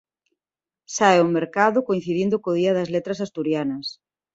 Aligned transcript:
Sae 0.95 1.17
ao 1.19 1.31
mercado 1.37 1.85
coincidindo 1.87 2.35
co 2.43 2.57
Día 2.59 2.75
das 2.77 2.91
Letras 2.95 3.19
Asturianas. 3.25 3.87